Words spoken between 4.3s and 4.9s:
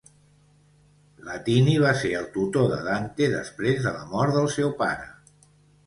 del seu